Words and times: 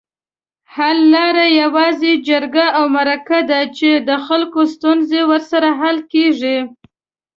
حل 0.73 0.97
لاره 1.13 1.45
یوازې 1.61 2.11
جرګې 2.27 2.67
اومرکي 2.81 3.39
دي 3.49 3.61
چي 3.77 3.89
دخلګوستونزې 4.09 5.21
ورسره 5.29 5.69
حل 5.79 5.97
کیږي 6.13 6.57